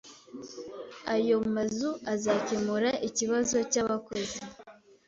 Ayo 1.15 1.35
mazu 1.53 1.89
akazakemura 1.97 2.91
ikibazo 3.07 3.57
cy’abakozi 3.71 4.37